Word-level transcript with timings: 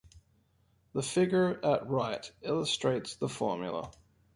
The 0.93 1.03
figure 1.03 1.63
at 1.63 1.87
right 1.87 2.31
illustrates 2.41 3.15
the 3.15 3.29
formula. 3.29 3.91